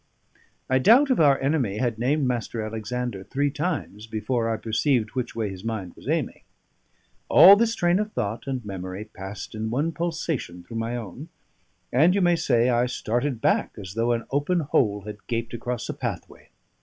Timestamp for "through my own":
10.63-11.29